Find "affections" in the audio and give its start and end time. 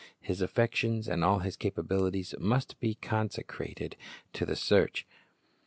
0.41-1.07